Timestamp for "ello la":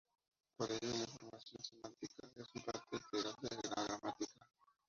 0.71-1.03